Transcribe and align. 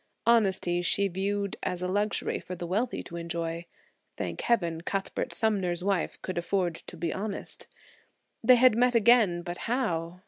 Honesty 0.25 0.81
she 0.81 1.07
viewed 1.07 1.57
as 1.61 1.83
a 1.83 1.87
luxury 1.87 2.39
for 2.39 2.55
the 2.55 2.65
wealthy 2.65 3.03
to 3.03 3.17
enjoy. 3.17 3.67
Thank 4.17 4.41
heaven, 4.41 4.81
Cuthbert 4.81 5.31
Sumner's 5.31 5.83
wife 5.83 6.19
could 6.23 6.39
afford 6.39 6.73
to 6.87 6.97
be 6.97 7.13
honest. 7.13 7.67
They 8.43 8.55
had 8.55 8.75
met 8.75 8.95
again, 8.95 9.43
but 9.43 9.59
how? 9.69 10.19